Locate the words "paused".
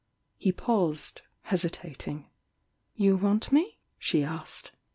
0.51-1.21